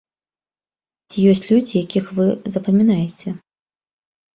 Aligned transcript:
Ці 1.11 1.27
ёсць 1.33 1.43
людзі, 1.51 1.75
якіх 1.85 2.11
вы 2.23 2.29
запамінаеце? 2.59 3.41